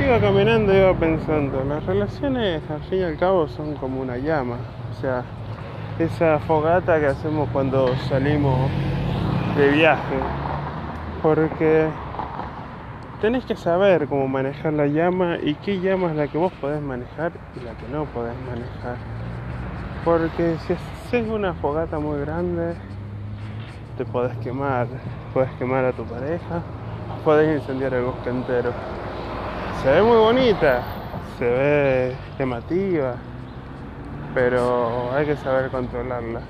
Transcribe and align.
Iba 0.00 0.20
caminando 0.20 0.72
iba 0.72 0.94
pensando, 0.94 1.64
las 1.64 1.84
relaciones 1.84 2.62
al 2.70 2.80
fin 2.84 3.00
y 3.00 3.02
al 3.02 3.16
cabo 3.18 3.48
son 3.48 3.74
como 3.74 4.00
una 4.00 4.16
llama, 4.16 4.56
o 4.92 5.00
sea, 5.00 5.24
esa 5.98 6.38
fogata 6.38 7.00
que 7.00 7.06
hacemos 7.06 7.48
cuando 7.52 7.88
salimos 8.08 8.70
de 9.56 9.68
viaje, 9.70 10.20
porque 11.20 11.88
tenés 13.20 13.44
que 13.44 13.56
saber 13.56 14.06
cómo 14.06 14.28
manejar 14.28 14.72
la 14.72 14.86
llama 14.86 15.36
y 15.42 15.54
qué 15.56 15.80
llama 15.80 16.10
es 16.10 16.16
la 16.16 16.28
que 16.28 16.38
vos 16.38 16.52
podés 16.60 16.80
manejar 16.80 17.32
y 17.56 17.64
la 17.64 17.72
que 17.72 17.88
no 17.88 18.04
podés 18.06 18.36
manejar. 18.46 18.98
Porque 20.04 20.56
si 20.58 20.74
haces 20.74 21.28
una 21.28 21.54
fogata 21.54 21.98
muy 21.98 22.20
grande, 22.20 22.76
te 23.96 24.04
podés 24.04 24.36
quemar, 24.36 24.86
podés 25.34 25.50
quemar 25.58 25.84
a 25.84 25.92
tu 25.92 26.04
pareja, 26.04 26.62
podés 27.24 27.60
incendiar 27.60 27.94
el 27.94 28.04
bosque 28.04 28.30
entero. 28.30 28.72
Se 29.82 29.88
ve 29.92 30.02
muy 30.02 30.16
bonita, 30.16 30.82
se 31.38 31.44
ve 31.44 32.16
llamativa, 32.36 33.14
pero 34.34 35.12
hay 35.12 35.24
que 35.24 35.36
saber 35.36 35.70
controlarla. 35.70 36.40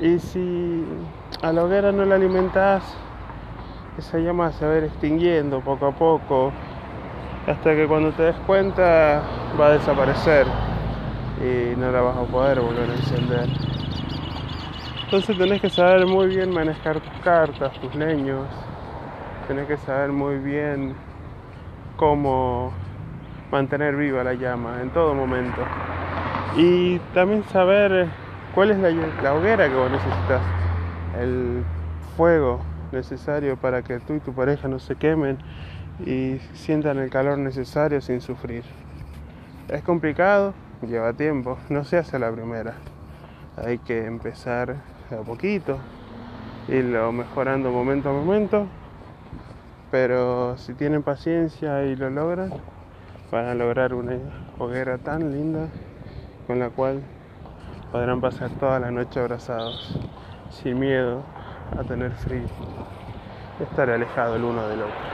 Y 0.00 0.18
si 0.18 0.84
a 1.42 1.52
la 1.52 1.62
hoguera 1.62 1.92
no 1.92 2.04
la 2.04 2.16
alimentás, 2.16 2.82
esa 3.96 4.18
llama 4.18 4.50
se 4.50 4.66
va 4.66 4.72
a 4.72 4.78
ir 4.78 4.84
extinguiendo 4.84 5.60
poco 5.60 5.86
a 5.86 5.92
poco, 5.92 6.52
hasta 7.46 7.72
que 7.76 7.86
cuando 7.86 8.10
te 8.10 8.24
des 8.24 8.36
cuenta 8.46 9.22
va 9.58 9.66
a 9.68 9.70
desaparecer 9.70 10.48
y 11.40 11.76
no 11.76 11.92
la 11.92 12.00
vas 12.00 12.16
a 12.16 12.22
poder 12.24 12.60
volver 12.60 12.90
a 12.90 12.94
encender. 12.94 13.48
Entonces 15.04 15.38
tenés 15.38 15.60
que 15.60 15.70
saber 15.70 16.04
muy 16.04 16.26
bien 16.26 16.50
manejar 16.50 16.98
tus 16.98 17.22
cartas, 17.22 17.72
tus 17.80 17.94
leños, 17.94 18.48
tenés 19.46 19.68
que 19.68 19.76
saber 19.76 20.10
muy 20.10 20.38
bien 20.38 20.96
cómo 21.96 22.72
mantener 23.50 23.96
viva 23.96 24.24
la 24.24 24.34
llama 24.34 24.82
en 24.82 24.90
todo 24.90 25.14
momento. 25.14 25.62
Y 26.56 26.98
también 27.14 27.44
saber 27.44 28.08
cuál 28.54 28.70
es 28.70 28.78
la, 28.78 29.34
hoguera 29.34 29.68
que 29.68 29.74
vos 29.74 29.90
necesitas, 29.90 30.42
el 31.20 31.64
fuego 32.16 32.60
necesario 32.92 33.56
para 33.56 33.82
que 33.82 33.98
tú 33.98 34.14
y 34.14 34.20
tu 34.20 34.32
pareja 34.32 34.68
no 34.68 34.78
se 34.78 34.94
quemen 34.96 35.38
y 36.06 36.38
sientan 36.54 36.98
el 36.98 37.10
calor 37.10 37.38
necesario 37.38 38.00
sin 38.00 38.20
sufrir. 38.20 38.64
Es 39.68 39.82
complicado, 39.82 40.54
lleva 40.86 41.12
tiempo, 41.12 41.58
no 41.68 41.84
se 41.84 41.98
hace 41.98 42.18
la 42.18 42.30
primera. 42.30 42.74
Hay 43.56 43.78
que 43.78 44.04
empezar 44.04 44.76
a 45.10 45.22
poquito, 45.24 45.78
irlo 46.68 47.12
mejorando 47.12 47.70
momento 47.70 48.10
a 48.10 48.12
momento, 48.12 48.66
pero 49.94 50.58
si 50.58 50.74
tienen 50.74 51.04
paciencia 51.04 51.84
y 51.84 51.94
lo 51.94 52.10
logran, 52.10 52.52
van 53.30 53.46
a 53.46 53.54
lograr 53.54 53.94
una 53.94 54.18
hoguera 54.58 54.98
tan 54.98 55.30
linda 55.30 55.68
con 56.48 56.58
la 56.58 56.68
cual 56.68 57.00
podrán 57.92 58.20
pasar 58.20 58.50
toda 58.58 58.80
la 58.80 58.90
noche 58.90 59.20
abrazados, 59.20 59.96
sin 60.50 60.80
miedo 60.80 61.22
a 61.78 61.84
tener 61.84 62.10
frío, 62.10 62.48
estar 63.60 63.88
alejado 63.88 64.34
el 64.34 64.42
uno 64.42 64.66
del 64.66 64.82
otro. 64.82 65.13